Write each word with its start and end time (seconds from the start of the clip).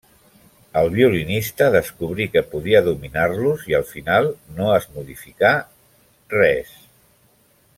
El 0.79 0.87
violinista 0.93 1.67
descobrí 1.75 2.25
que 2.35 2.43
podia 2.53 2.81
dominar-los 2.87 3.67
i 3.73 3.77
al 3.81 3.85
final 3.91 4.31
no 4.61 4.73
es 4.79 4.89
modificà 4.97 5.53
res. 6.39 6.75